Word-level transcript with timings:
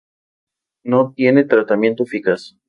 No 0.83 1.13
tiene 1.15 1.43
tratamiento 1.43 2.01
eficaz. 2.01 2.57